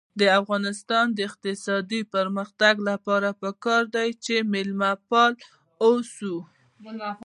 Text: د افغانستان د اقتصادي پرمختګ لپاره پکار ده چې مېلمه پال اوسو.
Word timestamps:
د 0.19 0.21
افغانستان 0.41 1.05
د 1.17 1.19
اقتصادي 1.29 2.01
پرمختګ 2.15 2.75
لپاره 2.89 3.29
پکار 3.41 3.83
ده 3.93 4.03
چې 4.25 4.35
مېلمه 4.53 4.91
پال 5.09 5.31
اوسو. 5.85 6.35